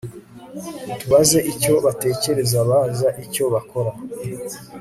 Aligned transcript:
ntubaze 0.97 1.39
icyo 1.51 1.73
batekereza 1.85 2.57
baza 2.69 3.07
icyo 3.23 3.43
bakora 3.53 3.91